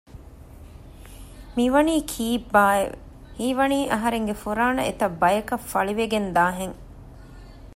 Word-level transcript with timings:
މިވަނީ 1.55 1.95
ކީއްބާއެވެ؟ 2.11 2.97
ހީވަނީ 3.37 3.79
އަހަރެންގެ 3.93 4.35
ފުރާނަ 4.43 4.81
އެތައް 4.87 5.17
ބަޔަކަށް 5.21 5.67
ފަޅިވެގެންދާ 5.71 6.45
ހެން 6.59 6.77